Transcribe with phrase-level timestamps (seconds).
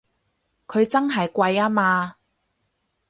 [0.65, 2.15] 佢真係貴吖嘛！